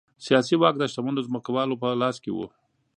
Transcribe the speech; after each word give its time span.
سیاسي 0.25 0.55
واک 0.57 0.75
د 0.79 0.83
شتمنو 0.91 1.25
ځمکوالو 1.27 1.79
په 1.81 1.87
لاس 2.01 2.17
کې 2.23 2.31
و. 2.33 2.39